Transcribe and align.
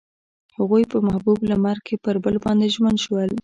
هغوی 0.57 0.83
په 0.91 0.97
محبوب 1.07 1.39
لمر 1.49 1.77
کې 1.85 1.95
پر 2.03 2.15
بل 2.23 2.35
باندې 2.43 2.67
ژمن 2.75 2.95
شول. 3.03 3.31